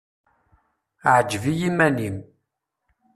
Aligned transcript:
Ɛǧeb 1.17 1.43
i 1.51 1.53
yiman-im. 1.59 2.17